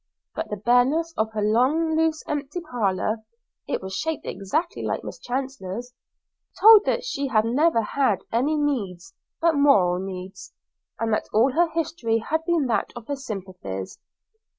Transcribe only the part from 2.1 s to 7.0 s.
empty parlour (it was shaped exactly like Miss Chancellor's) told